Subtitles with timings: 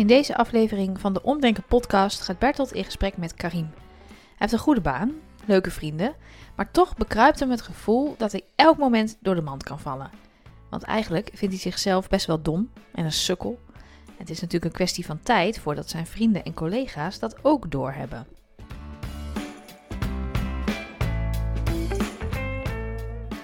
[0.00, 3.70] In deze aflevering van de Omdenken podcast gaat Bertolt in gesprek met Karim.
[4.08, 5.14] Hij heeft een goede baan,
[5.44, 6.14] leuke vrienden,
[6.56, 10.10] maar toch bekruipt hem het gevoel dat hij elk moment door de mand kan vallen.
[10.70, 13.58] Want eigenlijk vindt hij zichzelf best wel dom en een sukkel.
[14.16, 18.26] Het is natuurlijk een kwestie van tijd voordat zijn vrienden en collega's dat ook doorhebben.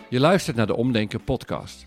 [0.08, 1.86] Je luistert naar de Omdenken podcast.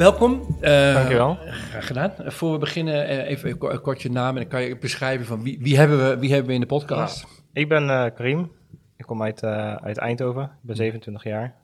[0.00, 0.56] Welkom.
[0.60, 1.38] Uh, Dankjewel.
[1.70, 2.12] Graag gedaan.
[2.20, 5.26] Uh, voor we beginnen, uh, even een kort je naam en dan kan je beschrijven
[5.26, 7.22] van wie, wie, hebben, we, wie hebben we in de podcast.
[7.22, 8.52] Nou, ik ben Karim.
[8.96, 10.42] Ik kom uit, uit Eindhoven.
[10.42, 11.54] Ik ben 27 jaar.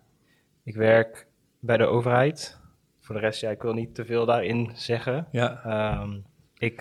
[0.65, 1.27] Ik werk
[1.61, 2.59] bij de overheid.
[3.01, 5.27] Voor de rest, ja, ik wil niet te veel daarin zeggen.
[5.31, 6.01] Ja.
[6.03, 6.25] Um,
[6.59, 6.79] ik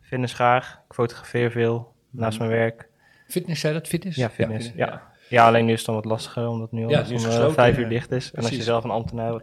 [0.00, 0.82] fitness graag.
[0.88, 2.88] Ik fotografeer veel naast mijn werk.
[3.26, 3.88] Fitness, zei dat?
[3.88, 4.16] Fitness?
[4.16, 4.66] Ja, fitness.
[4.66, 5.02] Ja, ja.
[5.28, 5.46] ja.
[5.46, 7.88] alleen nu is het dan wat lastiger, omdat het nu al ja, om vijf uur
[7.88, 8.32] dicht is.
[8.32, 9.42] En als je zelf een ambtenaar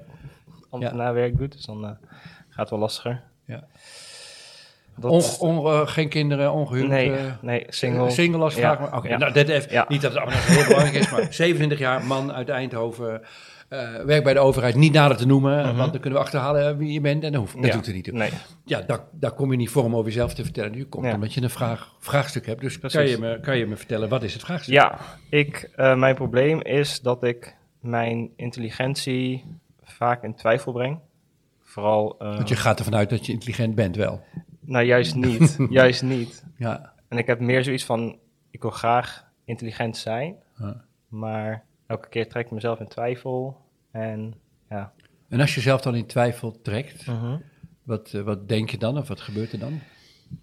[0.72, 1.52] ambtenaarwerk doet.
[1.52, 1.89] Dus dan uh,
[2.50, 3.22] gaat het wel lastiger.
[3.45, 3.64] Ja.
[4.95, 6.88] Dat, on, on, uh, geen kinderen, ongehuwd?
[6.88, 8.09] Nee, uh, nee single.
[8.09, 8.80] Single als vraag.
[8.80, 8.86] Ja.
[8.86, 9.17] Oké, okay, ja.
[9.17, 9.86] nou, dit even, ja.
[9.88, 13.22] niet dat het allemaal heel belangrijk is, maar 27 jaar, man uit Eindhoven,
[13.69, 15.78] uh, werkt bij de overheid, niet nader te noemen, mm -hmm.
[15.78, 18.03] want dan kunnen we achterhalen wie je bent en dat, hoeft, dat doet er niet
[18.03, 18.13] toe.
[18.13, 18.30] Nee.
[18.66, 20.72] Ja, daar, daar kom je niet voor om over jezelf te vertellen.
[20.72, 22.61] Nu komt omdat je een vraag, vraagstuk hebt.
[22.61, 24.73] Dus kan je, me, kan je me vertellen, wat is het vraagstuk?
[24.73, 29.44] Ja, ik, mijn probleem is dat ik mijn intelligentie
[30.02, 30.99] vaak in twijfel breng.
[31.61, 32.16] Vooral.
[32.19, 34.23] Uh, Want je gaat ervan uit dat je intelligent bent, wel?
[34.59, 35.57] Nou, juist niet.
[35.80, 36.45] juist niet.
[36.57, 36.94] Ja.
[37.07, 38.19] En ik heb meer zoiets van:
[38.52, 40.85] ik wil graag intelligent zijn, ja.
[41.07, 43.57] maar elke keer trek ik mezelf in twijfel.
[43.91, 44.34] En
[44.69, 44.91] ja.
[45.29, 47.40] En als je zelf dan in twijfel trekt, uh -huh.
[47.84, 49.79] wat, uh, wat denk je dan of wat gebeurt er dan?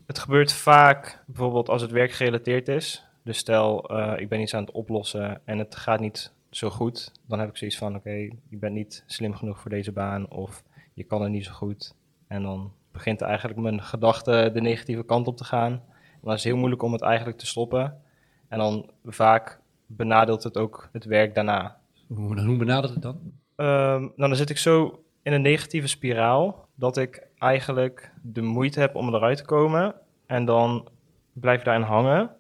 [0.06, 3.04] Het gebeurt vaak bijvoorbeeld als het werkgerelateerd is.
[3.24, 7.12] Dus stel, uh, ik ben iets aan het oplossen en het gaat niet zo goed,
[7.26, 10.30] dan heb ik zoiets van: oké, okay, je bent niet slim genoeg voor deze baan
[10.30, 10.62] of
[10.94, 11.94] je kan het niet zo goed.
[12.26, 15.72] En dan begint eigenlijk mijn gedachte de negatieve kant op te gaan.
[15.72, 18.02] En dan is het heel moeilijk om het eigenlijk te stoppen.
[18.48, 21.80] En dan vaak benadeelt het ook het werk daarna.
[22.06, 23.20] Hoe, hoe benadert het dan?
[23.56, 28.94] Um, dan zit ik zo in een negatieve spiraal dat ik eigenlijk de moeite heb
[28.94, 29.94] om eruit te komen.
[30.26, 30.88] En dan
[31.32, 32.30] blijf ik daarin hangen.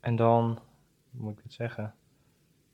[0.00, 0.58] En dan,
[1.10, 1.94] hoe moet ik het zeggen?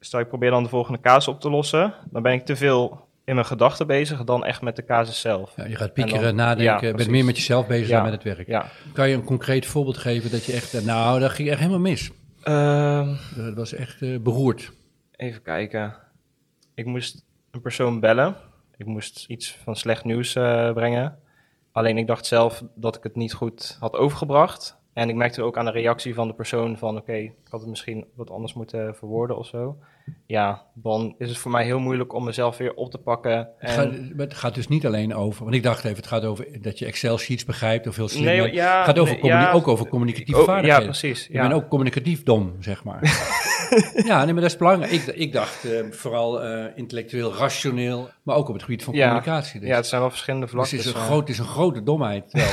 [0.05, 3.09] Stel ik probeer dan de volgende casus op te lossen, dan ben ik te veel
[3.25, 5.53] in mijn gedachten bezig dan echt met de casus zelf.
[5.57, 8.13] Ja, je gaat piekeren, dan, nadenken, ja, bent meer met jezelf bezig ja, dan met
[8.13, 8.49] het werk.
[8.49, 8.67] Ja.
[8.93, 12.11] Kan je een concreet voorbeeld geven dat je echt, nou, dat ging echt helemaal mis?
[12.45, 14.73] Um, dat was echt uh, beroerd.
[15.17, 15.95] Even kijken.
[16.75, 18.37] Ik moest een persoon bellen.
[18.77, 21.19] Ik moest iets van slecht nieuws uh, brengen.
[21.73, 24.77] Alleen ik dacht zelf dat ik het niet goed had overgebracht.
[24.95, 26.91] En ik merkte ook aan de reactie van de persoon van...
[26.91, 29.77] oké, okay, ik had het misschien wat anders moeten verwoorden of zo.
[30.27, 33.37] Ja, dan is het voor mij heel moeilijk om mezelf weer op te pakken.
[33.37, 33.49] En...
[33.59, 35.43] Het, gaat, het gaat dus niet alleen over...
[35.43, 37.87] want ik dacht even, het gaat over dat je Excel-sheets begrijpt...
[37.87, 40.85] of heel slim nee, ja, Het gaat over nee, ja, ook over communicatieve oh, vaardigheden.
[40.85, 41.27] Ja, precies.
[41.27, 41.49] Je ja.
[41.49, 43.01] bent ook communicatief dom, zeg maar.
[44.11, 44.93] ja, nee, maar dat is belangrijk.
[44.93, 48.11] Ik, ik dacht uh, vooral uh, intellectueel rationeel...
[48.23, 49.07] maar ook op het gebied van ja.
[49.07, 49.61] communicatie.
[49.61, 49.69] Dus.
[49.69, 50.77] Ja, het zijn wel verschillende vlakken.
[50.77, 52.49] Dus het is een, groot, het is een grote domheid, wel.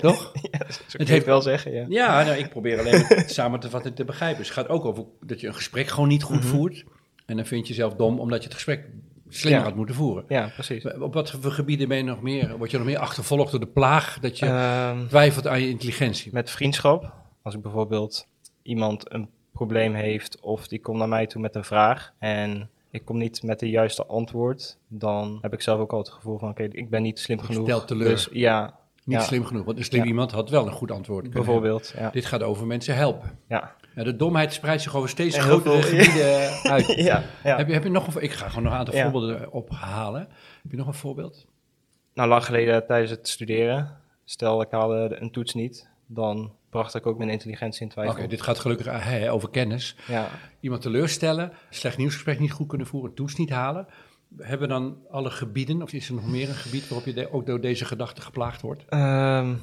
[0.10, 0.32] Toch?
[0.50, 0.66] Ja,
[0.98, 1.84] het heeft wel zeggen, ja.
[1.88, 4.38] Ja, nou, ik probeer alleen het samen te vatten te begrijpen.
[4.38, 6.50] Dus het gaat ook over dat je een gesprek gewoon niet goed mm -hmm.
[6.50, 6.84] voert.
[7.26, 8.84] En dan vind je jezelf dom omdat je het gesprek
[9.28, 9.66] slimmer ja.
[9.66, 10.24] had moeten voeren.
[10.28, 10.92] Ja, precies.
[10.92, 13.66] Op wat voor gebieden ben je nog meer, word je nog meer achtervolgd door de
[13.66, 14.46] plaag dat je
[14.92, 16.32] um, twijfelt aan je intelligentie?
[16.32, 17.12] Met vriendschap.
[17.42, 18.26] Als ik bijvoorbeeld
[18.62, 19.28] iemand een
[19.58, 23.42] probleem heeft of die komt naar mij toe met een vraag en ik kom niet
[23.42, 26.78] met de juiste antwoord, dan heb ik zelf ook al het gevoel van oké, okay,
[26.80, 27.64] ik ben niet slim genoeg.
[27.64, 28.08] Stel teleur.
[28.08, 29.22] Dus ja, niet ja.
[29.24, 30.06] slim genoeg, want een slim ja.
[30.06, 31.30] iemand had wel een goed antwoord.
[31.30, 32.10] Bijvoorbeeld, ja.
[32.10, 33.38] Dit gaat over mensen helpen.
[33.48, 33.74] Ja.
[33.94, 36.86] ja de domheid spreidt zich over steeds grotere gebieden uit.
[36.86, 40.20] Heb, je, heb je nog een Ik ga gewoon nog een aantal voorbeelden ophalen.
[40.62, 41.46] Heb je nog een voorbeeld?
[42.14, 43.96] Nou, lang geleden tijdens het studeren.
[44.24, 45.88] Stel, ik haalde een toets niet.
[46.06, 48.12] Dan bracht ik ook mijn intelligentie in twijfel.
[48.12, 49.96] Oké, okay, dit gaat gelukkig hey, over kennis.
[50.06, 50.28] Ja.
[50.60, 53.86] Iemand teleurstellen, slecht nieuwsgesprek niet goed kunnen voeren, toets niet halen.
[54.36, 57.46] Hebben dan alle gebieden, of is er nog meer een gebied waarop je de, ook
[57.46, 58.82] door deze gedachte geplaagd wordt?
[58.82, 59.60] Um,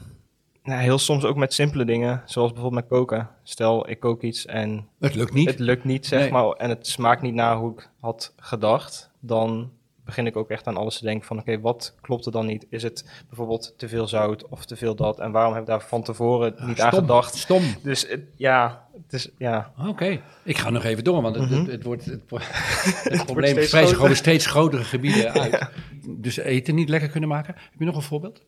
[0.63, 3.29] nou, heel soms ook met simpele dingen, zoals bijvoorbeeld met koken.
[3.43, 4.87] Stel, ik kook iets en...
[4.99, 5.49] Het lukt niet.
[5.49, 6.31] Het lukt niet, zeg nee.
[6.31, 9.11] maar, en het smaakt niet naar hoe ik had gedacht.
[9.19, 9.71] Dan
[10.05, 12.65] begin ik ook echt aan alles te denken van, oké, wat klopt er dan niet?
[12.69, 15.19] Is het bijvoorbeeld te veel zout of te veel dat?
[15.19, 17.35] En waarom heb ik daar van tevoren niet aan Stom, gedacht?
[17.35, 17.63] Stom.
[17.83, 21.59] Dus het- ja, het is, ja, Oké, ik ga nog even door, want het, Mhm.
[21.59, 22.25] het, het wordt, het,
[23.25, 25.69] probleem spreidt zich over steeds grotere gebieden uit.
[26.09, 27.53] Dus eten niet lekker kunnen maken.
[27.57, 28.41] Heb je nog een voorbeeld?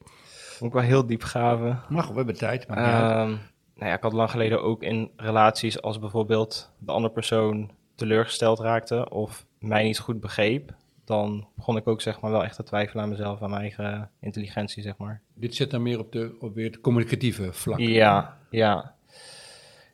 [0.59, 1.81] moet ik wel heel diep graven.
[1.89, 2.67] Mag, we hebben tijd.
[2.67, 2.77] Maar.
[3.11, 3.29] Ehm,
[3.75, 8.59] nou ja, ik had lang geleden ook in relaties als bijvoorbeeld de andere persoon teleurgesteld
[8.59, 10.73] raakte of mij niet goed begreep,
[11.07, 14.09] dan begon ik ook zeg maar wel echt te twijfelen aan mezelf, aan mijn eigen
[14.19, 15.21] intelligentie, zeg maar.
[15.35, 17.79] Dit zit dan meer op, de, op weer het communicatieve vlak.
[17.79, 18.95] Ja, ja.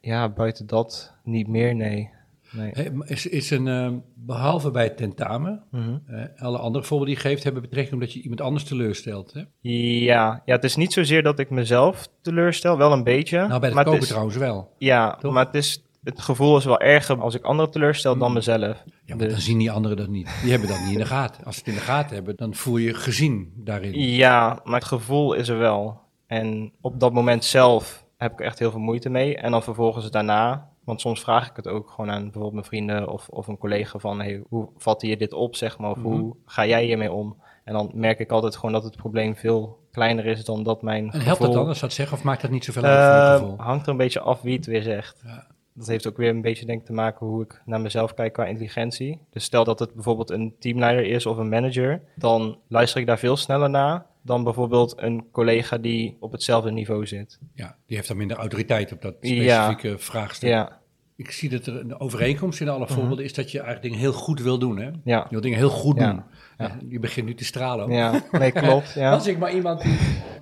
[0.01, 2.09] Ja, buiten dat niet meer, nee.
[2.51, 2.91] nee.
[2.91, 5.97] Maar Is, is een, ehm, behalve bij het tentamen, Mhm.
[6.07, 9.33] eh, alle andere voorbeelden die je geeft hebben betrekking omdat je iemand anders teleurstelt.
[9.33, 9.41] Hè?
[9.59, 13.37] Ja, ja, het is niet zozeer dat ik mezelf teleurstel, wel een beetje.
[13.37, 14.73] Nou, bij het maar het koken is- trouwens wel.
[14.77, 15.33] Ja, Toch?
[15.33, 18.33] maar het, is, het gevoel is wel erger als ik anderen teleurstel dan Mm.
[18.33, 18.83] mezelf.
[19.05, 20.29] Ja, maar Dus- dan zien die anderen dat niet.
[20.41, 21.43] Die hebben dat niet in de gaten.
[21.45, 23.93] Als ze het in de gaten hebben, dan voel je gezien daarin.
[23.99, 26.01] Ja, maar het gevoel is er wel.
[26.27, 29.37] En op dat moment zelf heb ik echt heel veel moeite mee.
[29.37, 33.07] En dan vervolgens daarna, want soms vraag ik het ook gewoon aan bijvoorbeeld mijn vrienden
[33.09, 36.07] of, of een collega van, hey, hoe vat je dit op, zeg maar, of Mhm.
[36.07, 37.41] hoe ga jij hiermee om?
[37.63, 41.11] En dan merk ik altijd gewoon dat het probleem veel kleiner is dan dat mijn
[41.11, 43.33] En helpt dat dan als dat zeggen of maakt dat niet zoveel uit je Eh,
[43.39, 43.57] gevoel?
[43.57, 45.21] hangt er een beetje af wie het weer zegt.
[45.25, 45.47] Ja.
[45.73, 48.45] Dat heeft ook weer een beetje denk te maken hoe ik naar mezelf kijk qua
[48.45, 49.19] intelligentie.
[49.31, 53.19] Dus stel dat het bijvoorbeeld een teamleider is of een manager, dan luister ik daar
[53.19, 57.39] veel sneller naar dan bijvoorbeeld een collega die op hetzelfde niveau zit.
[57.53, 59.27] Ja, die heeft dan minder autoriteit op dat Ja.
[59.29, 60.49] specifieke vraagstuk.
[60.49, 60.81] Ja,
[61.15, 62.93] Ik zie dat er een overeenkomst in alle Mhm.
[62.93, 64.77] voorbeelden is dat je eigenlijk dingen heel goed wil doen.
[64.77, 64.85] Hè?
[64.85, 66.11] Je ja, wil dingen heel goed Ja.
[66.11, 66.23] doen.
[66.57, 67.85] Ja, je begint nu te stralen.
[67.85, 67.91] ook.
[67.91, 68.21] ja.
[68.31, 68.93] Nee, klopt.
[68.93, 69.11] Ja.
[69.13, 69.97] Als ik maar iemand, die,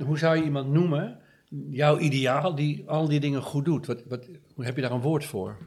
[0.05, 1.17] hoe zou je iemand noemen,
[1.69, 3.85] jouw ideaal, die al die dingen goed doet?
[3.85, 5.57] Wat, wat, heb je daar een woord voor?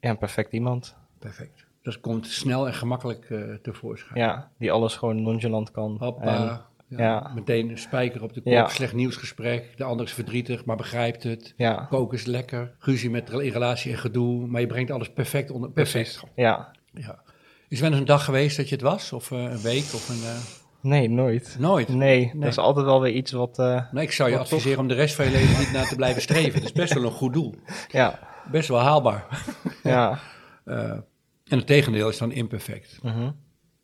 [0.00, 0.96] ja, een perfect iemand.
[1.18, 1.66] Perfect.
[1.82, 4.18] Dat komt snel en gemakkelijk eh, tevoorschijn.
[4.20, 5.96] Ja, die alles gewoon nonchalant kan.
[5.98, 6.22] Hoppa.
[6.36, 6.42] En-
[6.88, 7.32] ja, ja.
[7.34, 8.68] Meteen een spijker op de kop, Ja.
[8.68, 9.76] slecht nieuwsgesprek.
[9.76, 11.54] De ander is verdrietig, maar begrijpt het.
[11.56, 12.74] ja, Koken is lekker.
[12.78, 14.46] Ruzie met in relatie en gedoe.
[14.46, 15.70] Maar je brengt alles perfect onder.
[15.70, 16.22] Perfect.
[16.34, 16.70] ja.
[16.92, 17.22] Ja.
[17.68, 19.12] Is er wel eens een dag geweest dat je het was?
[19.12, 19.82] Of eh, een week?
[19.82, 20.36] Of een, eh,
[20.82, 21.56] Nee, nooit.
[21.58, 21.88] Nooit.
[21.88, 22.32] Nee, Nee.
[22.40, 23.58] dat is altijd wel weer iets wat...
[23.58, 24.44] eh, Nee, ik zou je toch?
[24.44, 26.52] adviseren om de rest van je leven niet naar te blijven streven.
[26.52, 27.54] Dat is best wel een goed doel.
[27.88, 28.18] ja,
[28.50, 29.44] Best wel haalbaar.
[29.82, 30.18] ja.
[30.64, 30.90] Eh,
[31.44, 32.98] en het tegendeel is dan imperfect.
[33.02, 33.30] Mhm.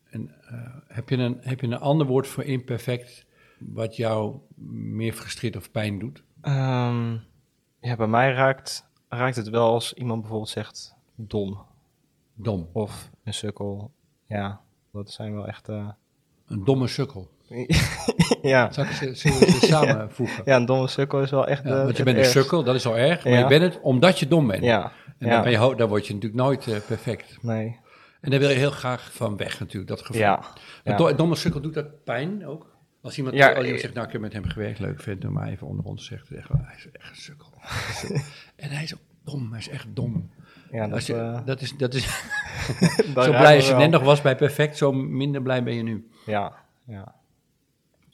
[0.09, 3.25] En, eh, heb, je een, heb je een ander woord voor imperfect
[3.59, 4.37] wat jou
[4.91, 6.23] meer frustreert of pijn doet?
[6.41, 7.11] Ehm,
[7.79, 11.61] ja, bij mij raakt, raakt het wel als iemand bijvoorbeeld zegt dom
[12.33, 12.69] Dom.
[12.73, 13.91] of een sukkel.
[14.27, 14.61] Ja,
[14.91, 15.69] dat zijn wel echt...
[16.49, 17.29] Een domme sukkel.
[18.41, 18.71] ja.
[18.71, 19.11] Zal ik ze,
[19.67, 20.41] samenvoegen?
[20.45, 21.63] ja, een domme sukkel is wel echt...
[21.63, 22.37] Ja, eh, want je bent een ergst.
[22.37, 23.23] sukkel, dat is al erg.
[23.23, 23.39] Maar Ja.
[23.39, 24.63] je bent het omdat je dom bent.
[24.63, 27.37] Ja, En dan, ben je, dan word je natuurlijk nooit eh, perfect.
[27.41, 27.77] nee.
[28.21, 30.21] En daar wil je heel graag van weg natuurlijk, dat gevoel.
[30.21, 30.43] Ja,
[30.83, 32.67] Een domme sukkel doet dat pijn ook?
[33.01, 35.21] Als iemand, Ja, als iemand eh, zegt, nou ik heb met hem gewerkt, leuk vindt,
[35.21, 37.47] doe maar even onder ons zegt, echt, hij is echt een sukkel.
[38.55, 40.29] en hij is ook dom, hij is echt dom.
[40.71, 42.03] ja dat, Als je- dat is, dat is
[43.15, 46.09] zo blij als je net nog was bij perfect, zo minder blij ben je nu.
[46.29, 46.53] Ja,
[46.87, 47.15] ja.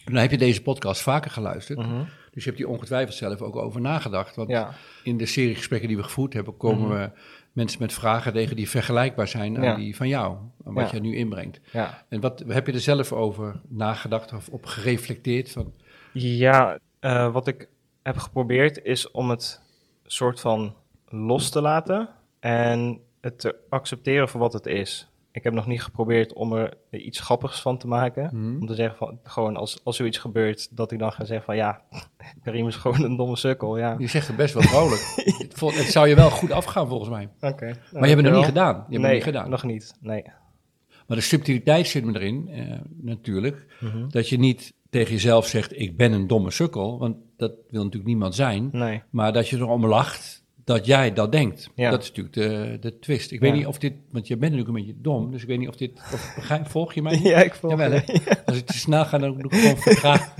[0.06, 2.04] Dan heb je deze podcast vaker geluisterd, Mhm.
[2.32, 4.36] dus je hebt hier ongetwijfeld zelf ook over nagedacht.
[4.36, 4.72] Want Ja,
[5.04, 7.10] in de serie gesprekken die we gevoerd hebben, komen we
[7.52, 9.76] mensen met vragen tegen die vergelijkbaar zijn aan Ja.
[9.76, 10.92] die van jou, aan wat Ja.
[10.92, 11.60] jij nu inbrengt.
[11.72, 12.04] ja.
[12.10, 15.52] En wat heb je er zelf over nagedacht of op gereflecteerd?
[15.52, 15.74] Van,
[16.14, 17.68] Ja, eh, wat ik
[18.04, 19.62] heb geprobeerd is om het
[20.06, 20.76] soort van
[21.08, 22.10] los te laten
[22.40, 25.10] en het te accepteren voor wat het is.
[25.36, 28.30] Ik heb nog niet geprobeerd om er iets grappigs van te maken.
[28.34, 28.62] Mhm.
[28.62, 31.56] Om te zeggen van, gewoon als, als zoiets gebeurt, dat ik dan ga zeggen van
[31.56, 31.82] ja,
[32.44, 33.96] Karim is gewoon een domme sukkel, ja.
[33.98, 35.02] Je zegt het best wel vrolijk.
[35.48, 37.30] het, het zou je wel goed afgaan volgens mij.
[37.40, 37.66] Oké.
[37.66, 38.74] Maar je hebt het nog niet gedaan.
[38.74, 39.50] Je hebt het nee, niet gedaan.
[39.50, 40.24] nog niet, nee.
[41.08, 43.78] Maar de subtiliteit zit me erin, eh, natuurlijk.
[43.80, 44.10] Mhm.
[44.10, 47.00] Dat je niet tegen jezelf zegt, ik ben een domme sukkel.
[47.00, 48.70] Want dat wil natuurlijk niemand zijn.
[48.72, 49.04] Nee.
[49.10, 51.70] Maar dat je erom lacht dat jij dat denkt.
[51.76, 51.90] Ja.
[51.90, 53.32] Dat is natuurlijk de, de twist.
[53.32, 53.46] Ik Ja.
[53.46, 55.32] weet niet of dit, want je bent natuurlijk een beetje dom.
[55.32, 57.20] Dus ik weet niet of dit, of, begrijp, volg je mij?
[57.24, 58.22] Ja, ik volg Jawel, je.
[58.46, 60.30] Als ik te snel ga, dan doe ik gewoon vertraag.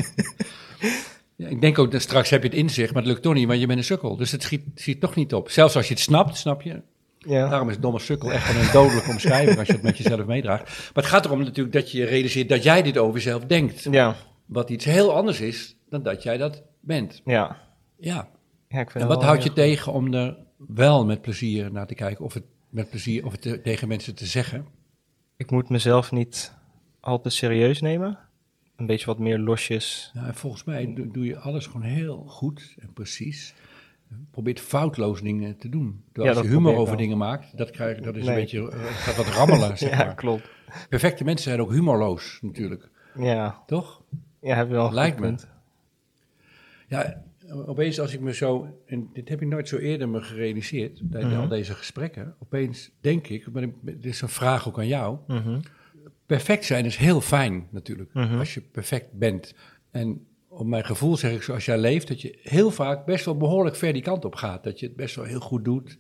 [1.38, 3.48] Ja, ik denk ook dat straks heb je het inzicht, maar het lukt toch niet,
[3.48, 4.16] want je bent een sukkel.
[4.16, 5.50] Dus het schiet, schiet toch niet op.
[5.50, 6.82] Zelfs als je het snapt, snap je?
[7.20, 7.50] Ja.
[7.50, 10.64] Daarom is domme sukkel echt gewoon een dodelijke omschrijving als je het met jezelf meedraagt.
[10.94, 13.88] Maar het gaat erom natuurlijk dat je realiseert dat jij dit over jezelf denkt.
[13.92, 14.16] Ja,
[14.46, 17.22] Wat iets heel anders is dan dat jij dat bent.
[17.26, 17.58] ja.
[18.00, 18.30] Ja.
[18.76, 21.88] Ja ik vind En wat wel houdt je tegen om er wel met plezier naar
[21.88, 22.26] te kijken?
[22.26, 24.66] Of het met plezier, of het te- tegen mensen te zeggen?
[25.38, 26.54] Ik moet mezelf niet
[27.00, 28.18] al te serieus nemen.
[28.76, 30.12] Een beetje wat meer losjes.
[30.14, 33.54] Nou, en volgens mij doe, doe je alles gewoon heel goed en precies.
[34.32, 36.04] probeert foutloos dingen te doen.
[36.12, 37.04] Terwijl Ja, als je humor probeer over wel.
[37.04, 38.34] dingen maakt, dat, krijg, dat is Nee.
[38.36, 40.16] een beetje, eh, gaat wat rammelen, zeg ja, maar.
[40.16, 40.50] klopt.
[40.90, 42.90] Perfecte mensen zijn ook humorloos, natuurlijk.
[43.18, 44.02] Ja, Toch?
[44.42, 45.28] ja heb je wel een Lijkt goed me.
[45.30, 45.48] punt.
[46.88, 47.22] Ja,
[47.66, 51.34] opeens als ik me zo, en dit heb ik nooit zo eerder me gerealiseerd, tijdens
[51.34, 51.42] Mhm.
[51.42, 55.60] al deze gesprekken, opeens denk ik, maar dit is een vraag ook aan jou, Mhm.
[56.26, 58.38] perfect zijn is heel fijn natuurlijk, Mhm.
[58.38, 59.54] als je perfect bent.
[59.92, 63.38] En op mijn gevoel zeg ik, zoals jij leeft, dat je heel vaak best wel
[63.38, 64.64] behoorlijk ver die kant op gaat.
[64.64, 65.98] Dat je het best wel heel goed doet.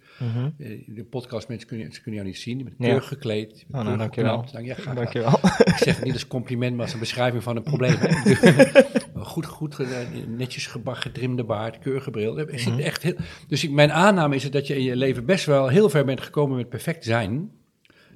[0.57, 2.85] Eh, De podcastmensen kunnen, ze kunnen jou niet zien, je bent Ja.
[2.85, 4.45] keurig gekleed, je bent Oh, nou, dankjewel.
[4.51, 4.95] Dank, ja, graag gedaan.
[4.95, 5.33] Dankjewel.
[5.65, 7.95] Ik zeg het niet als compliment, maar als een beschrijving van een probleem.
[9.15, 12.39] goed, goed, ge- netjes gebakken, getrimde baard, keurige bril.
[12.39, 12.81] Ik zit Mhm.
[12.81, 13.15] echt heel,
[13.48, 16.05] dus ik, mijn aanname is het dat je in je leven best wel heel ver
[16.05, 17.51] bent gekomen met perfect zijn.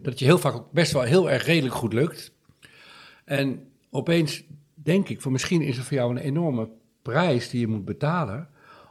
[0.02, 2.32] Dat je heel vaak ook best wel heel erg redelijk goed lukt.
[3.26, 6.70] En opeens denk ik, voor misschien is het voor jou een enorme
[7.02, 8.48] prijs die je moet betalen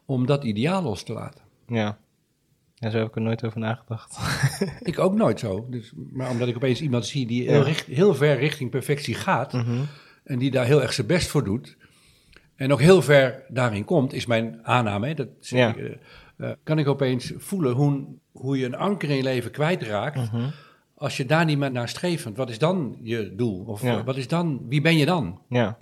[0.06, 1.42] om dat ideaal los te laten.
[1.66, 1.98] Ja.
[2.74, 4.18] ja, zo heb ik er nooit over nagedacht.
[4.90, 5.66] Ik ook nooit zo.
[5.70, 7.64] Dus, maar omdat ik opeens iemand zie die heel, Ja.
[7.66, 9.52] richt- heel ver richting perfectie gaat.
[9.52, 9.80] Mhm.
[10.24, 11.76] En die daar heel erg zijn best voor doet.
[12.58, 15.06] En ook heel ver daarin komt, is mijn aanname.
[15.06, 15.68] Hè, dat zeg Ja.
[15.68, 15.76] ik,
[16.36, 20.16] eh, eh, kan ik opeens voelen hoe, hoe je een anker in je leven kwijtraakt.
[20.32, 20.48] Mhm.
[20.94, 22.24] Als je daar niet meer naar streeft.
[22.24, 23.64] Want wat is dan je doel?
[23.64, 24.04] Of Ja.
[24.04, 25.40] wat is dan, wie ben je dan?
[25.48, 25.76] Ja.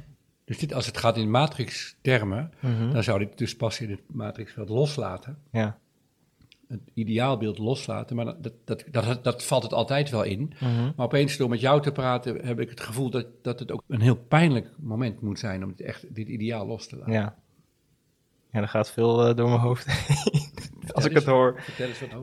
[0.45, 2.93] Dus dit, als het gaat in matrix-termen, Mhm.
[2.93, 5.39] dan zou dit dus passen in het matrixveld loslaten.
[5.53, 5.79] Ja.
[6.69, 8.17] Het ideaalbeeld loslaten.
[8.17, 8.85] Maar dat, dat,
[9.23, 10.53] dat, valt het altijd wel in.
[10.61, 10.93] Mhm.
[10.97, 13.83] Maar opeens door met jou te praten heb ik het gevoel dat, dat het ook
[13.89, 17.13] een heel pijnlijk moment moet zijn om het echt, dit ideaal los te laten.
[17.13, 17.37] Ja.
[18.51, 20.93] Ja, er gaat veel eh, door mijn hoofd heen.
[20.93, 21.61] als ik het hoor.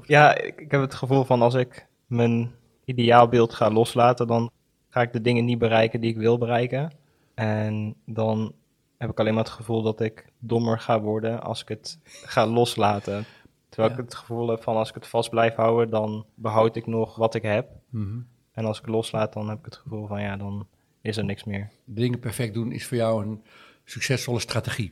[0.06, 2.52] Ja, ik, ik heb het gevoel van als ik mijn
[2.86, 4.52] ideaalbeeld ga loslaten, dan
[4.90, 6.92] ga ik de dingen niet bereiken die ik wil bereiken.
[7.34, 8.54] En dan
[8.98, 12.48] heb ik alleen maar het gevoel dat ik dommer ga worden als ik het ga
[12.48, 13.26] loslaten.
[13.74, 14.00] Terwijl Ja.
[14.00, 17.16] ik het gevoel heb van als ik het vast blijf houden, dan behoud ik nog
[17.16, 17.70] wat ik heb.
[17.90, 18.20] Mhm.
[18.52, 20.68] En als ik het loslaat, dan heb ik het gevoel van ja, dan
[21.02, 21.70] is er niks meer.
[21.86, 23.44] Dingen perfect doen is voor jou een
[23.84, 24.92] succesvolle strategie.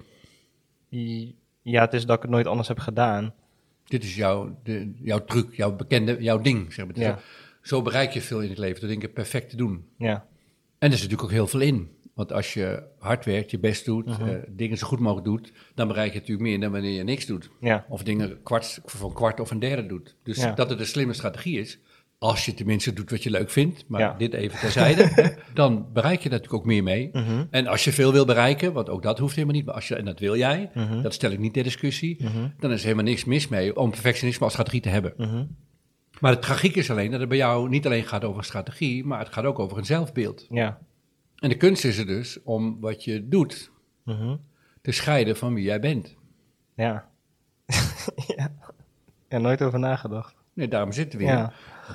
[1.61, 3.33] Ja, het is dat ik het nooit anders heb gedaan.
[3.85, 6.73] Dit is jouw, de, jouw truc, jouw bekende, jouw ding.
[6.73, 6.99] Zeg maar.
[6.99, 7.19] Ja.
[7.61, 9.85] Zo bereik je veel in het leven, door dingen perfect te doen.
[9.97, 10.25] Ja,
[10.77, 11.91] En er is natuurlijk ook heel veel in.
[12.15, 14.27] Want als je hard werkt, je best doet, Mhm.
[14.29, 17.25] eh, dingen zo goed mogelijk doet, dan bereik je natuurlijk meer dan wanneer je niks
[17.25, 17.49] doet.
[17.59, 20.15] ja, Of dingen kwart, een kwart of een derde doet.
[20.23, 20.51] Dus Ja.
[20.51, 21.79] dat het een slimme strategie is.
[22.17, 24.13] Als je tenminste doet wat je leuk vindt, maar Ja.
[24.17, 27.09] dit even terzijde, hè, dan bereik je natuurlijk ook meer mee.
[27.13, 27.45] Mhm.
[27.49, 29.95] En als je veel wil bereiken, want ook dat hoeft helemaal niet, maar als je,
[29.95, 31.01] en dat wil jij, Mhm.
[31.01, 32.17] dat stel ik niet ter discussie,
[32.59, 35.13] dan is er helemaal niks mis mee om perfectionisme als strategie te hebben.
[36.19, 39.03] Maar het tragiek is alleen dat het bij jou niet alleen gaat over een strategie,
[39.05, 40.45] maar het gaat ook over een zelfbeeld.
[40.49, 40.79] ja.
[41.41, 43.71] En de kunst is er dus om wat je doet
[44.05, 44.35] Mhm.
[44.81, 46.15] te scheiden van wie jij bent.
[46.75, 47.09] Ja.
[48.37, 48.51] ja.
[49.29, 50.35] Ja, nooit over nagedacht.
[50.53, 51.33] Nee, daarom zitten we hier.
[51.33, 51.53] Ja.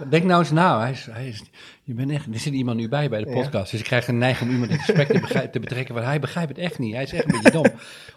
[0.08, 0.78] Denk nou eens na.
[0.80, 1.42] Hij is, hij is,
[1.82, 3.34] je bent echt, er zit iemand nu bij bij de Ja.
[3.42, 3.70] podcast.
[3.70, 5.94] Dus ik krijg een neiging om iemand in gesprek te, begrijpen, te betrekken.
[5.94, 6.94] Want hij begrijpt het echt niet.
[6.94, 7.66] Hij is echt een beetje dom.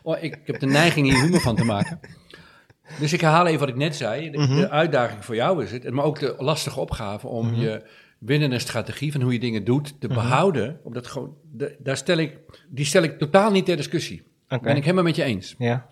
[0.04, 2.00] Oh, ik, ik heb de neiging hier humor van te maken.
[3.00, 4.30] Dus ik herhaal even wat ik net zei.
[4.32, 4.56] De, Mhm.
[4.56, 7.60] de uitdaging voor jou is het, maar ook de lastige opgave om Mhm.
[7.62, 7.84] je
[8.20, 10.80] winnende strategie van hoe je dingen doet te behouden.
[10.84, 12.38] Omdat gewoon, de- daar stel ik,
[12.70, 14.24] die stel ik totaal niet ter discussie.
[14.50, 14.64] Oké.
[14.64, 15.56] Ben ik helemaal met je eens.
[15.58, 15.88] Ja.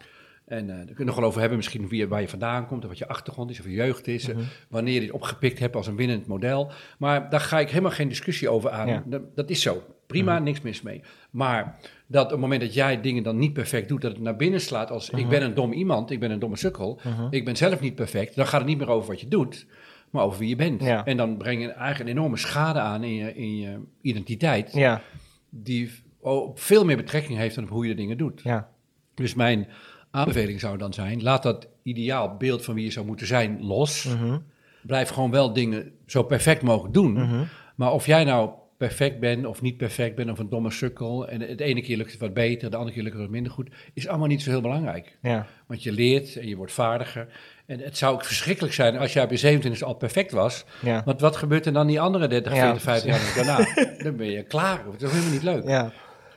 [0.46, 2.84] En eh daar kunnen we nog wel over hebben, misschien wie, waar je vandaan komt,
[2.84, 4.44] of wat je achtergrond is, of je jeugd is, eh, Mhm.
[4.70, 6.72] wanneer je dit opgepikt hebt als een winnend model.
[7.00, 8.88] Maar daar ga ik helemaal geen discussie over aan.
[8.88, 9.04] Ja.
[9.06, 9.84] Dat, dat is zo.
[10.08, 10.44] Prima, Mhm.
[10.44, 11.02] niks mis mee.
[11.32, 14.36] Maar dat op het moment dat jij dingen dan niet perfect doet, dat het naar
[14.36, 15.30] binnen slaat als ik Mhm.
[15.30, 17.28] ben een dom iemand, ik ben een domme sukkel, Mhm.
[17.30, 19.66] ik ben zelf niet perfect, dan gaat het niet meer over wat je doet,
[20.10, 20.82] maar over wie je bent.
[20.84, 21.06] Ja.
[21.06, 25.02] En dan breng je eigenlijk een enorme schade aan in je, in je identiteit, Ja.
[25.50, 28.42] die op veel meer betrekking heeft dan op hoe je de dingen doet.
[28.44, 28.70] Ja.
[29.14, 29.68] Dus mijn
[30.12, 34.04] aanbeveling zou dan zijn: laat dat ideaal beeld van wie je zou moeten zijn los.
[34.04, 34.38] Mhm.
[34.84, 37.14] Blijf gewoon wel dingen zo perfect mogelijk doen.
[37.14, 37.44] Mhm.
[37.76, 41.28] Maar of jij nou perfect bent of niet perfect bent of een domme sukkel.
[41.28, 43.52] en het ene keer lukt het wat beter, de andere keer lukt het wat minder
[43.52, 43.70] goed.
[43.94, 45.18] is allemaal niet zo heel belangrijk.
[45.22, 45.46] Ja.
[45.68, 47.28] Want je leert en je wordt vaardiger.
[47.66, 50.66] En het zou ook verschrikkelijk zijn als jij op je 27 al perfect was.
[50.82, 51.02] Ja.
[51.06, 53.74] Want wat gebeurt er dan die andere 30, Ja, 40, 50 jaar daarna?
[54.04, 54.84] dan ben je klaar.
[54.86, 55.68] Dat is helemaal niet leuk.
[55.68, 55.92] Ja.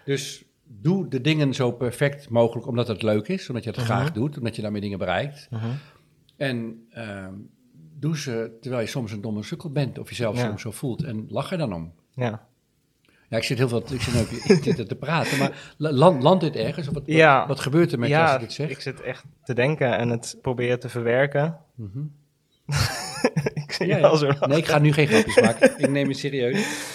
[0.04, 3.88] Dus doe de dingen zo perfect mogelijk omdat het leuk is, omdat je het Mhm.
[3.88, 5.47] graag doet, omdat je daarmee dingen bereikt.
[5.50, 5.66] Mhm.
[6.37, 7.35] En ehm,
[7.99, 10.47] doe ze terwijl je soms een domme sukkel bent of jezelf Ja.
[10.47, 11.92] soms zo voelt en lach er dan om.
[12.21, 12.47] Ja.
[13.29, 14.00] Ja, ik zit heel veel ik
[14.62, 16.89] zit te praten, maar la- land, landt dit ergens?
[16.89, 17.47] Of wat, Ja.
[17.47, 18.71] wat gebeurt er met je als ja, je dit zegt?
[18.71, 21.59] ik zit echt te denken en het proberen te verwerken.
[21.75, 21.99] Mhm.
[23.65, 24.17] ik zie Ja, ja.
[24.17, 24.31] zo.
[24.47, 25.79] Nee, ik ga nu geen grapjes maken.
[25.79, 26.89] Ik neem het serieus.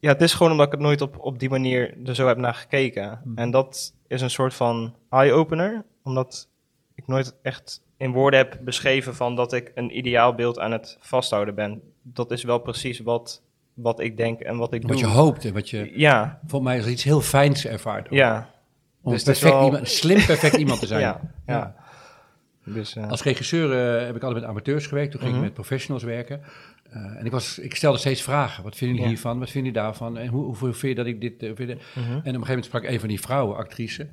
[0.00, 2.36] Ja, het is gewoon omdat ik het nooit op, op die manier er zo heb
[2.36, 3.20] naar gekeken.
[3.24, 3.38] Mhm.
[3.38, 5.84] En dat is een soort van eye-opener.
[6.02, 6.48] Omdat
[6.94, 11.54] ik nooit echt in woorden heb beschreven van dat ik een ideaalbeeld aan het vasthouden
[11.54, 11.82] ben.
[12.02, 13.42] Dat is wel precies wat,
[13.82, 15.00] wat ik denk en wat ik Wat doe.
[15.00, 18.06] je hoopt en wat je Ja, volgens mij als iets heel fijns ervaart.
[18.06, 18.12] ook.
[18.12, 18.50] ja.
[19.02, 21.00] Om dus is perfect wel- iemand, slim perfect iemand te zijn.
[21.00, 21.74] Ja, ja.
[22.64, 25.10] Dus, eh, Als regisseur eh, heb ik altijd met amateurs gewerkt.
[25.10, 25.40] Toen ging Mhm.
[25.40, 26.40] ik met professionals werken.
[26.90, 28.62] Eh, en ik, was, ik stelde steeds vragen.
[28.64, 29.16] Wat vinden jullie Ja.
[29.16, 29.38] hiervan?
[29.38, 30.18] Wat vinden jullie daarvan?
[30.18, 31.34] En hoe, hoeveel vind je dat ik dit...
[31.56, 31.70] vind?
[31.70, 32.06] En op mhm.
[32.06, 34.08] een gegeven moment sprak een van die vrouwen, actrice,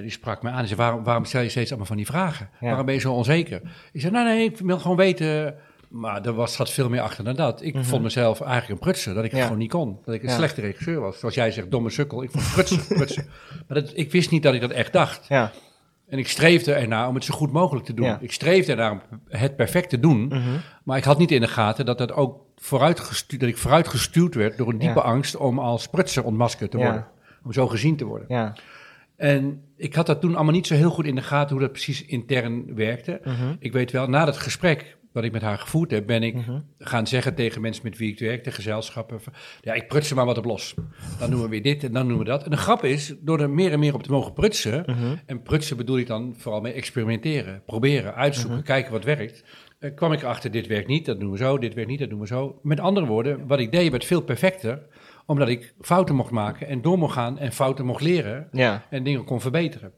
[0.00, 2.48] die sprak me aan en zei, waarom, waarom stel je steeds allemaal van die vragen?
[2.60, 2.66] Ja.
[2.66, 3.60] Waarom ben je zo onzeker?
[3.92, 5.54] Ik zei, nee, nee, ik wil gewoon weten...
[5.92, 7.62] Maar er was, zat veel meer achter dan dat.
[7.62, 7.84] Ik Mhm.
[7.84, 9.44] vond mezelf eigenlijk een prutser, dat ik het Ja.
[9.46, 9.98] gewoon niet kon.
[10.04, 10.34] Dat ik een Ja.
[10.34, 11.18] slechte regisseur was.
[11.18, 12.22] Zoals jij zegt, domme sukkel.
[12.22, 13.26] Ik vond prutsen, prutsen.
[13.68, 15.26] Maar dat, ik wist niet dat ik dat echt dacht.
[15.28, 15.52] ja.
[16.08, 18.06] En ik streefde ernaar om het zo goed mogelijk te doen.
[18.06, 18.18] Ja.
[18.20, 20.26] Ik streefde ernaar om het perfect te doen.
[20.26, 20.40] Mhm.
[20.84, 24.56] Maar ik had niet in de gaten dat, dat, ook vooruitgestu- dat ik vooruitgestuurd werd
[24.58, 25.04] door een diepe Ja.
[25.04, 26.84] angst om als prutser ontmaskerd te Ja.
[26.84, 27.06] worden.
[27.44, 28.26] Om zo gezien te worden.
[28.28, 28.52] ja.
[29.16, 31.72] En ik had dat toen allemaal niet zo heel goed in de gaten hoe dat
[31.72, 33.20] precies intern werkte.
[33.24, 33.54] Mhm.
[33.58, 36.60] Ik weet wel, na dat gesprek wat ik met haar gevoerd heb, ben ik Mhm.
[36.78, 39.20] gaan zeggen tegen mensen met wie ik werk, de gezelschappen,
[39.60, 40.74] ja, ik pruts er maar wat op los.
[41.18, 42.44] Dan doen we weer dit en dan doen we dat.
[42.44, 45.14] En de grap is, door er meer en meer op te mogen prutsen, Mhm.
[45.26, 48.64] en prutsen bedoel ik dan vooral mee experimenteren, proberen, uitzoeken, Mhm.
[48.66, 49.44] kijken wat werkt.
[49.78, 52.10] eh, kwam ik erachter, dit werkt niet, dat doen we zo, dit werkt niet, dat
[52.10, 52.58] doen we zo.
[52.62, 54.82] Met andere woorden, wat ik deed werd veel perfecter,
[55.26, 58.86] omdat ik fouten mocht maken en door mocht gaan en fouten mocht leren Ja.
[58.90, 59.92] en dingen kon verbeteren.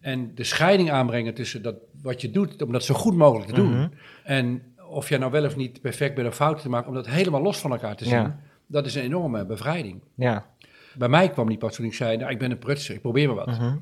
[0.00, 3.54] En de scheiding aanbrengen tussen dat, wat je doet, om dat zo goed mogelijk te
[3.54, 3.88] doen, Mhm.
[4.24, 7.06] en of jij nou wel of niet perfect bent om fouten te maken, om dat
[7.08, 8.40] helemaal los van elkaar te zien, Ja.
[8.66, 10.00] dat is een enorme bevrijding.
[10.14, 10.46] Ja.
[10.96, 13.26] Bij mij kwam die pas toen ik zei, nou, ik ben een prutser, ik probeer
[13.26, 13.46] maar wat.
[13.58, 13.76] Mhm.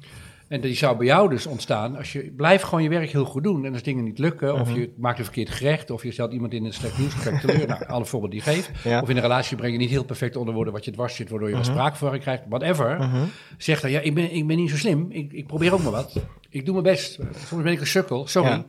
[0.48, 3.42] En die zou bij jou dus ontstaan als je blijft gewoon je werk heel goed
[3.42, 3.64] doen.
[3.64, 4.78] En als dingen niet lukken, of Mhm.
[4.80, 7.86] je maakt een verkeerd gerecht, of je stelt iemand in een slecht nieuwsgesprek teleur, nou,
[7.86, 8.70] alle voorbeelden die je geeft.
[8.84, 9.00] Ja.
[9.00, 11.28] Of in een relatie breng je niet heel perfect onder woorden wat je dwars zit,
[11.30, 11.72] waardoor je wel Mhm.
[11.72, 12.96] spraakverwarring krijgt, whatever.
[12.98, 13.24] Mhm.
[13.58, 15.92] Zeg dan, ja, ik ben, ik ben niet zo slim, ik, ik probeer ook maar
[15.92, 16.12] wat.
[16.50, 17.18] Ik doe mijn best.
[17.46, 18.48] Soms ben ik een sukkel, sorry.
[18.50, 18.64] Ja.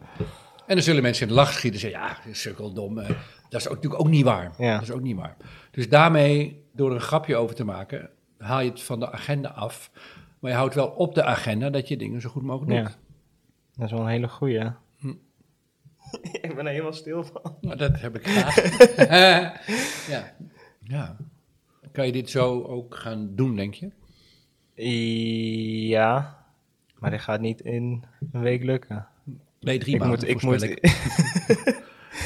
[0.67, 2.97] En dan zullen mensen in de lach schieten en zeggen, ja, sukkel, dom.
[2.99, 3.09] eh,
[3.49, 4.51] dat is ook, natuurlijk ook niet waar.
[4.57, 4.73] Ja.
[4.73, 5.35] Dat is ook niet waar.
[5.71, 9.49] Dus daarmee, door er een grapje over te maken, haal je het van de agenda
[9.49, 9.91] af.
[10.39, 12.91] Maar je houdt wel op de agenda dat je dingen zo goed mogelijk doet.
[12.91, 12.99] Ja.
[13.73, 14.71] Dat is wel een hele goeie.
[14.97, 15.13] Hm.
[16.47, 17.57] ik ben er helemaal stil van.
[17.61, 18.55] Nou, dat heb ik graag.
[20.09, 20.33] ja.
[20.79, 21.17] ja.
[21.91, 23.91] Kan je dit zo ook gaan doen, denk je?
[25.87, 26.37] Ja.
[26.99, 29.07] Maar dit gaat niet in een week lukken.
[29.59, 30.19] Nee, drie ik maanden.
[30.19, 30.87] moet, ik, moet, ik.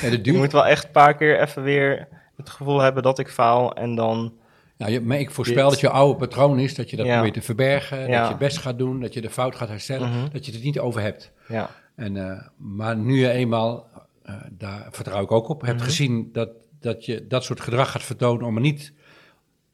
[0.02, 3.28] Ja, ik moet wel echt een paar keer even weer het gevoel hebben dat ik
[3.28, 3.76] faal.
[3.76, 4.34] En dan...
[4.78, 7.14] Nou, je, maar ik voorspel Dit- dat je oude patroon is, dat je dat Ja.
[7.14, 10.10] probeert te verbergen, dat je het best gaat doen, dat je de fout gaat herstellen,
[10.10, 10.30] Mhm.
[10.32, 11.32] dat je het niet over hebt.
[11.48, 11.70] Ja.
[11.96, 13.88] En, eh, maar nu je eenmaal,
[14.24, 15.86] eh, daar vertrouw ik ook op, hebt Mhm.
[15.86, 18.94] gezien dat, dat je dat soort gedrag gaat vertonen om er niet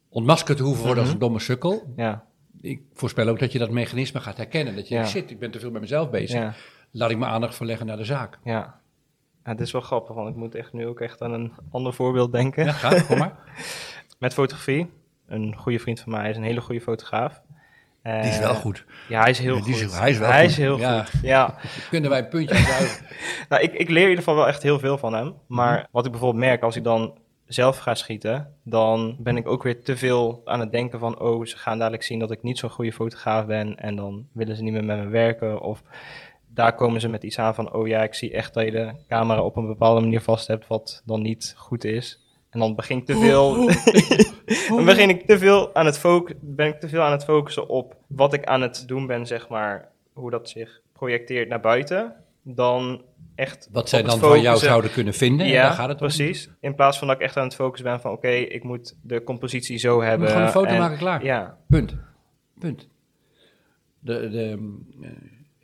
[0.09, 1.21] ontmaskerd te hoeven worden als Mhm.
[1.21, 1.93] een domme sukkel.
[1.95, 2.23] Ja.
[2.61, 4.75] Ik voorspel ook dat je dat mechanisme gaat herkennen.
[4.75, 5.05] Dat je Ja.
[5.05, 6.55] shit, ik ben te veel met mezelf bezig.
[6.91, 8.39] Laat ik mijn aandacht verleggen naar de zaak.
[8.43, 8.51] Ja.
[8.53, 8.77] ja.
[9.43, 12.31] Het is wel grappig, want ik moet echt nu ook echt aan een ander voorbeeld
[12.31, 12.65] denken.
[12.65, 13.35] Ja, ga, kom maar.
[14.19, 14.89] Met fotografie.
[15.27, 17.41] Een goede vriend van mij is een hele goede fotograaf.
[18.03, 18.85] Die is wel Eh, goed.
[19.09, 19.99] Ja, hij is heel Ja, die is- goed.
[19.99, 20.49] hij is wel hij goed.
[20.51, 21.03] is heel Ja.
[21.03, 21.19] goed.
[21.21, 21.55] Ja.
[21.89, 22.55] Kunnen wij een puntje?
[23.49, 25.33] Nou, ik, ik leer in ieder geval wel echt heel veel van hem.
[25.47, 29.63] Maar wat ik bijvoorbeeld merk, als ik dan zelf ga schieten, dan ben ik ook
[29.63, 32.57] weer te veel aan het denken van, oh, ze gaan dadelijk zien dat ik niet
[32.57, 35.61] zo'n goede fotograaf ben en dan willen ze niet meer met me werken.
[35.61, 35.83] Of
[36.47, 38.91] daar komen ze met iets aan van, oh ja, ik zie echt dat je de
[39.07, 42.19] camera op een bepaalde manier vast hebt, wat dan niet goed is.
[42.49, 43.53] En dan begin ik te veel,
[44.75, 47.67] dan begin ik te veel aan het focussen, ben ik te veel aan het focussen
[47.69, 52.15] op wat ik aan het doen ben, zeg maar, hoe dat zich projecteert naar buiten,
[52.43, 53.01] dan
[53.35, 55.45] echt Wat zij dan het van jou zouden kunnen vinden.
[55.45, 56.07] en ja, daar gaat het om.
[56.07, 56.49] precies.
[56.59, 58.11] In plaats van dat ik echt aan het focussen ben van...
[58.11, 60.19] oké, ik moet de compositie zo hebben.
[60.19, 61.23] moet gewoon een foto en- maken, klaar.
[61.23, 61.95] Ja, Punt.
[62.59, 62.87] Punt.
[63.99, 64.57] De, de,
[65.01, 65.09] eh,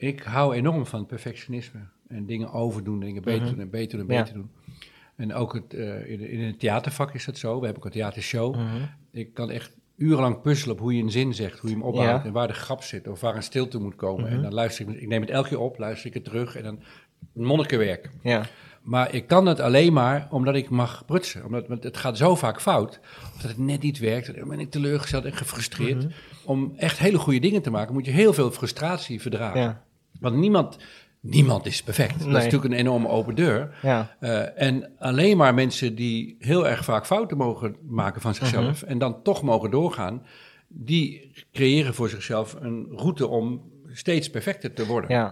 [0.10, 1.80] ik hou enorm van perfectionisme.
[2.08, 3.50] En dingen overdoen, dingen beter Mhm.
[3.52, 4.20] doen en beter en Ja.
[4.22, 4.52] beter doen.
[5.16, 7.60] En ook het, eh, in, in het theatervak is dat zo.
[7.60, 8.56] We hebben ook een theatershow.
[8.56, 8.66] Mhm.
[9.12, 12.08] Ik kan echt urenlang puzzelen op hoe je een zin zegt, hoe je hem opbouwt
[12.08, 12.24] Ja.
[12.26, 14.26] en waar de grap zit of waar een stilte moet komen.
[14.26, 14.34] Mhm.
[14.34, 16.64] En dan luister ik, ik neem het elke keer op, luister ik het terug en
[16.64, 16.80] dan
[17.34, 18.10] monnikenwerk.
[18.24, 18.46] ja,
[18.82, 21.46] Maar ik kan het alleen maar omdat ik mag prutsen.
[21.46, 23.00] Omdat want het gaat zo vaak fout.
[23.42, 24.36] Dat het net niet werkt.
[24.36, 26.04] Dan ben ik teleurgesteld en gefrustreerd.
[26.04, 26.14] Mhm.
[26.46, 29.60] Om echt hele goede dingen te maken, moet je heel veel frustratie verdragen.
[29.62, 29.84] ja,
[30.20, 30.78] Want niemand,
[31.26, 32.20] niemand is perfect.
[32.20, 33.76] Dat is natuurlijk een enorme open deur.
[33.82, 38.82] ja, Eh, en alleen maar mensen die heel erg vaak fouten mogen maken van zichzelf.
[38.82, 38.92] Mhm.
[38.92, 40.26] en dan toch mogen doorgaan.
[40.68, 43.62] die creëren voor zichzelf een route om
[43.92, 45.10] steeds perfecter te worden.
[45.10, 45.24] ja,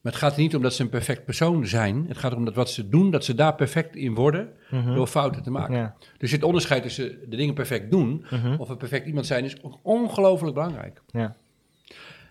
[0.00, 2.04] Maar het gaat er niet om dat ze een perfect persoon zijn.
[2.08, 4.94] Het gaat erom dat wat ze doen, dat ze daar perfect in worden Mhm.
[4.94, 5.74] door fouten te maken.
[5.76, 8.54] ja, Dus het onderscheid tussen de dingen perfect doen Mhm.
[8.58, 11.02] of een perfect iemand zijn is ongelooflijk belangrijk.
[11.06, 11.36] ja,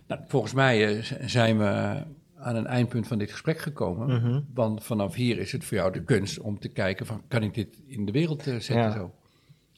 [0.08, 1.94] Nou, volgens mij eh, zijn we
[2.42, 4.08] aan een eindpunt van dit gesprek gekomen.
[4.08, 4.42] Mhm.
[4.54, 7.54] Want vanaf hier is het voor jou de kunst om te kijken van, kan ik
[7.54, 8.92] dit in de wereld eh, zetten Ja.
[8.92, 9.14] zo?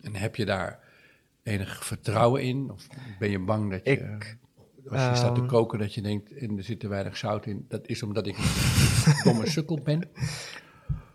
[0.01, 0.79] En heb je daar
[1.43, 2.71] enig vertrouwen in?
[2.71, 2.87] Of
[3.19, 4.37] ben je bang dat je, Ik,
[4.89, 7.45] als je staat te ehm, koken, dat je denkt, en er zit te weinig zout
[7.45, 7.65] in.
[7.67, 10.09] Dat is omdat ik een domme sukkel ben.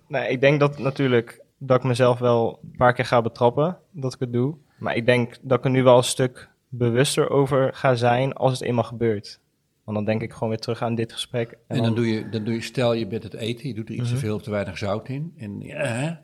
[0.08, 4.14] Nee, ik denk dat natuurlijk dat ik mezelf wel een paar keer ga betrappen dat
[4.14, 4.56] ik het doe.
[4.78, 8.52] Maar ik denk dat ik er nu wel een stuk bewuster over ga zijn als
[8.52, 9.40] het eenmaal gebeurt.
[9.88, 11.50] Want dan denk ik gewoon weer terug aan dit gesprek.
[11.50, 13.88] En, En dan doe je, dan doe je stel je bent het eten, je doet
[13.88, 14.12] er iets Mhm.
[14.14, 15.34] te veel of te weinig zout in.
[15.38, 16.20] En ja,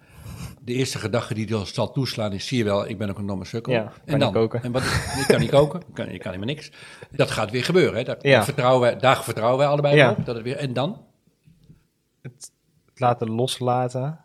[0.62, 3.26] de eerste gedachte die je zal toeslaan is, zie je wel, ik ben ook een
[3.26, 3.72] domme sukkel.
[3.72, 4.32] Ja, en dan?
[4.32, 4.62] koken.
[4.62, 6.70] En wat, ik kan niet koken, ik kan, ik kan helemaal niks.
[7.10, 8.28] Dat gaat weer gebeuren, hè.
[8.28, 8.44] Ja.
[8.44, 10.10] vertrouwen wij, daar vertrouwen wij allebei Ja.
[10.10, 10.24] op.
[10.26, 11.04] Dat het weer, en dan?
[12.22, 12.50] het,
[12.90, 14.18] het laten loslaten.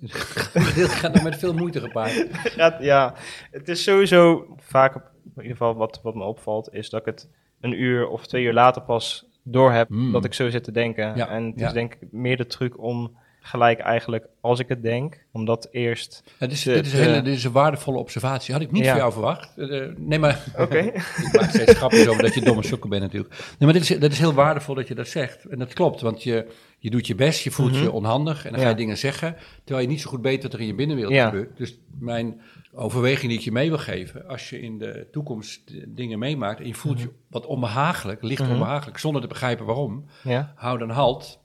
[0.74, 2.26] Dit gaat nog met veel moeite gepaard.
[2.56, 3.14] Ja, ja,
[3.50, 5.02] het is sowieso vaak, in
[5.36, 7.28] ieder geval wat, wat me opvalt, is dat ik het
[7.60, 10.12] een uur of twee uur later pas door heb Hmm.
[10.12, 11.16] dat ik zo zit te denken.
[11.16, 11.66] Ja, en het ja.
[11.66, 15.68] is denk ik meer de truc om gelijk eigenlijk, als ik het denk, om dat
[15.70, 16.22] eerst...
[16.38, 18.52] Het is, De- dit, is een hele, dit is een waardevolle observatie.
[18.54, 18.88] Had ik niet Ja.
[18.90, 19.58] van jou verwacht.
[19.58, 20.78] Eh, nee, maar Oké.
[21.24, 23.34] ik maak steeds grapjes over dat je domme sukkel bent natuurlijk.
[23.34, 25.44] Nee, maar dit is, dat is heel waardevol dat je dat zegt.
[25.44, 26.46] En dat klopt, want je,
[26.78, 27.82] je doet je best, je voelt Mhm.
[27.82, 30.52] je onhandig en dan ga je dingen zeggen, terwijl je niet zo goed weet wat
[30.52, 31.24] er in je binnenwereld Ja.
[31.28, 31.56] gebeurt.
[31.56, 32.40] Dus mijn
[32.72, 36.60] overweging die ik je mee wil geven, als je in de toekomst eh, dingen meemaakt
[36.60, 38.52] en je voelt je wat onbehagelijk, licht Mhm.
[38.52, 41.38] onbehagelijk, zonder te begrijpen waarom, Ja, hou dan halt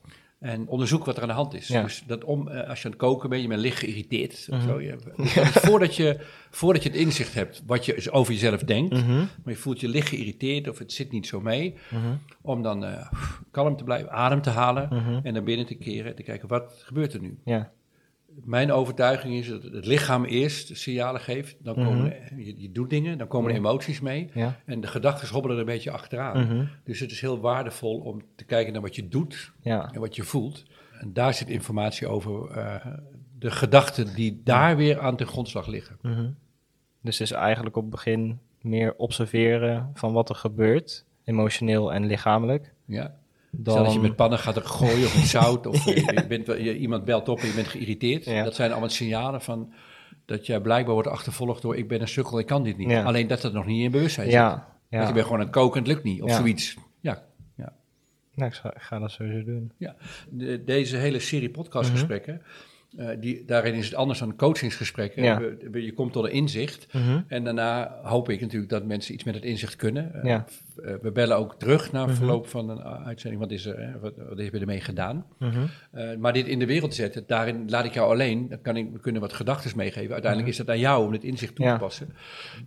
[0.44, 1.68] en onderzoek wat er aan de hand is.
[1.68, 1.82] Ja.
[1.82, 4.46] Dus dat om, eh, als je aan het koken bent, je bent licht geïrriteerd.
[4.50, 4.68] of Mhm.
[4.68, 4.96] zo, je,
[5.66, 9.16] voordat, je, voordat je het inzicht hebt wat je over jezelf denkt, Mhm.
[9.16, 12.00] maar je voelt je licht geïrriteerd of het zit niet zo mee, Mhm.
[12.42, 13.10] om dan eh,
[13.50, 14.90] kalm te blijven, adem te halen
[15.22, 17.38] en naar binnen te keren en te kijken wat gebeurt er nu.
[17.44, 17.72] ja,
[18.44, 21.86] Mijn overtuiging is dat het lichaam eerst signalen geeft, dan Mhm.
[21.88, 24.60] komen er- je, je doet dingen, dan komen er emoties mee ja.
[24.64, 26.46] en de gedachten hobbelen er een beetje achteraan.
[26.46, 26.64] Mhm.
[26.84, 29.90] Dus het is heel waardevol om te kijken naar wat je doet ja.
[29.92, 30.62] en wat je voelt.
[31.00, 32.86] En daar zit informatie over eh,
[33.38, 35.98] de gedachten die daar weer aan ten grondslag liggen.
[36.02, 36.30] Mhm.
[37.00, 42.06] Dus het is eigenlijk op het begin meer observeren van wat er gebeurt, emotioneel en
[42.06, 42.72] lichamelijk.
[42.84, 43.14] Ja.
[43.56, 46.46] Dan, Stel dat je met pannen gaat gooien of met zout, of je, je bent,
[46.46, 48.24] je, iemand belt op en je bent geïrriteerd.
[48.24, 48.44] Ja.
[48.44, 49.72] Dat zijn allemaal signalen van
[50.24, 52.90] dat jij blijkbaar wordt achtervolgd door ik ben een sukkel, ik kan dit niet.
[52.90, 53.02] Ja.
[53.02, 54.34] Alleen dat het nog niet in bewustzijn zit.
[54.34, 55.06] ja, Want ja.
[55.06, 56.36] je bent gewoon aan het koken en het lukt niet, of Ja.
[56.36, 56.76] zoiets.
[57.00, 57.22] Ja,
[58.36, 59.72] Nou, ik, ga, ik ga dat sowieso doen.
[60.30, 62.42] de- deze hele serie podcastgesprekken,
[62.96, 65.22] eh, die, daarin is het anders dan coachingsgesprekken.
[65.22, 65.38] Ja.
[65.40, 66.86] We- we- Je komt tot een inzicht.
[67.28, 70.14] En daarna hoop ik natuurlijk dat mensen iets met het inzicht kunnen.
[70.14, 70.44] Eh, Ja.
[70.82, 72.14] eh, we bellen ook terug na Mhm.
[72.14, 73.42] verloop van een uitzending.
[73.42, 73.98] Wat, is er, hè?
[73.98, 75.26] wat, wat heb je ermee gedaan?
[75.38, 75.66] Mhm.
[76.18, 78.48] Maar dit in de wereld zetten, daarin laat ik jou alleen.
[78.48, 80.12] Dan kan ik, we kunnen wat gedachten meegeven.
[80.12, 81.74] Uiteindelijk is het aan jou om dit inzicht toe Mhm.
[81.74, 81.78] Ja.
[81.80, 82.08] te passen.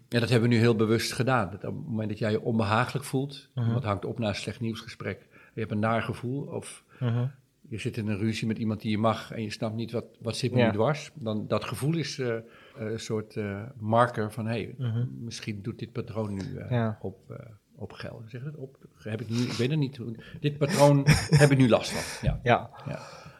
[0.09, 1.49] En dat hebben we nu heel bewust gedaan.
[1.51, 3.73] Dat op het moment dat jij je onbehagelijk voelt, Mhm.
[3.73, 5.27] wat hangt op na een slecht nieuwsgesprek.
[5.53, 7.25] Je hebt een naar gevoel of Mhm.
[7.69, 10.05] Je zit in een ruzie met iemand die je mag en je snapt niet wat,
[10.19, 10.65] wat zit me Ja.
[10.65, 11.11] nu dwars.
[11.13, 12.41] Dan dat gevoel is eh, eh,
[12.75, 15.05] een soort eh, marker van, hé, hey, Mhm.
[15.19, 16.97] misschien doet dit patroon nu Ja.
[17.01, 18.23] op, op geld.
[18.27, 18.55] Zeg dat?
[18.55, 19.97] Op, heb ik nu, ik weet het niet.
[19.97, 21.03] hoe- Dit patroon
[21.41, 22.29] heb ik nu last van.
[22.29, 22.39] Ja.
[22.43, 22.69] Ja,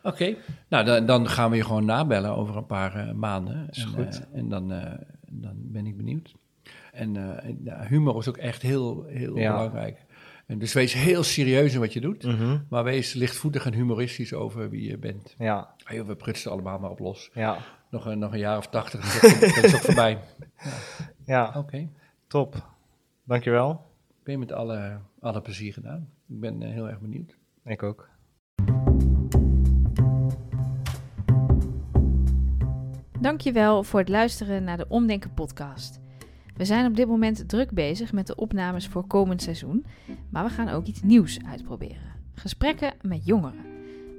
[0.04, 0.36] Oké,
[0.70, 3.68] nou dan, dan gaan we je gewoon nabellen over een paar maanden.
[3.70, 4.28] Is en, goed.
[4.34, 4.68] en dan,
[5.30, 6.34] dan ben ik benieuwd.
[6.92, 7.16] En,
[7.88, 9.52] humor is ook echt heel, heel Ja.
[9.52, 10.06] belangrijk.
[10.48, 12.24] En dus wees heel serieus in wat je doet.
[12.24, 12.60] Mhm.
[12.70, 15.36] Maar wees lichtvoetig en humoristisch over wie je bent.
[15.38, 17.30] ja, Ah, we prutsen allemaal maar op los.
[17.34, 17.58] ja,
[17.90, 20.20] Nog een, nog een jaar of tachtig, dat is ook- dat is ook voorbij.
[21.26, 21.90] ja, Oké,
[22.28, 22.68] top.
[23.24, 23.86] Dankjewel.
[24.24, 26.10] ben je met alle, alle plezier gedaan.
[26.28, 27.38] Ik ben eh, heel erg benieuwd.
[27.66, 28.10] Ik ook.
[33.20, 36.00] Dankjewel voor het luisteren naar de Omdenken podcast.
[36.58, 39.86] We zijn op dit moment druk bezig met de opnames voor komend seizoen,
[40.30, 42.16] maar we gaan ook iets nieuws uitproberen.
[42.34, 43.66] Gesprekken met jongeren.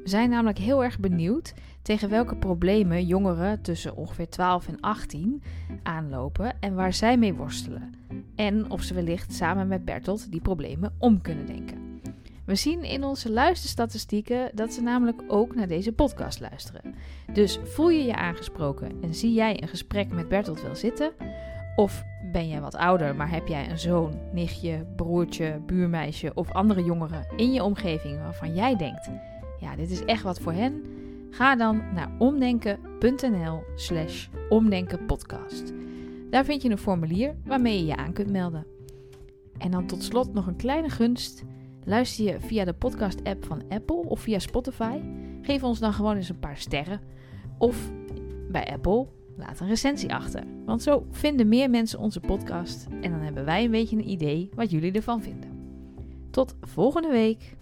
[0.02, 5.42] We zijn namelijk heel erg benieuwd tegen welke problemen jongeren tussen ongeveer 12 en 18
[5.82, 7.94] aanlopen en waar zij mee worstelen.
[8.34, 12.00] En of ze wellicht samen met Bertolt die problemen om kunnen denken.
[12.44, 16.94] We zien in onze luisterstatistieken dat ze namelijk ook naar deze podcast luisteren.
[17.32, 21.12] Dus voel je je aangesproken en zie jij een gesprek met Bertolt wil zitten?
[21.78, 26.84] Of ben jij wat ouder, maar heb jij een zoon, nichtje, broertje, buurmeisje of andere
[26.84, 29.10] jongeren in je omgeving waarvan jij denkt:
[29.60, 30.84] ja, dit is echt wat voor hen?
[31.30, 35.72] Ga dan naar omdenken.nl/slash omdenkenpodcast.
[36.30, 38.66] Daar vind je een formulier waarmee je je aan kunt melden.
[39.58, 41.44] En dan tot slot nog een kleine gunst.
[41.84, 45.00] Luister je via de podcast-app van Apple of via Spotify?
[45.42, 47.00] Geef ons dan gewoon eens een paar sterren.
[47.58, 47.90] Of
[48.50, 49.06] bij Apple,
[49.38, 50.42] laat een recensie achter.
[50.64, 54.50] Want zo vinden meer mensen onze podcast en dan hebben wij een beetje een idee
[54.54, 55.50] wat jullie ervan vinden.
[56.30, 57.56] Tot volgende week.